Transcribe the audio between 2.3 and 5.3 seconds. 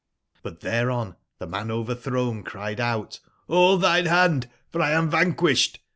cried out: ''Hold thine hand, fori am